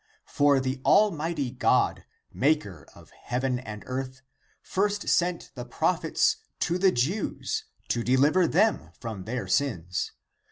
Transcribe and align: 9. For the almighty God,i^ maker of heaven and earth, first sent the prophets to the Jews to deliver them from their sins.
9. 0.25 0.25
For 0.25 0.59
the 0.59 0.81
almighty 0.83 1.51
God,i^ 1.51 2.05
maker 2.35 2.87
of 2.95 3.11
heaven 3.11 3.59
and 3.59 3.83
earth, 3.85 4.23
first 4.63 5.07
sent 5.09 5.51
the 5.53 5.63
prophets 5.63 6.37
to 6.61 6.79
the 6.79 6.91
Jews 6.91 7.65
to 7.89 8.01
deliver 8.03 8.47
them 8.47 8.93
from 8.99 9.25
their 9.25 9.47
sins. 9.47 10.13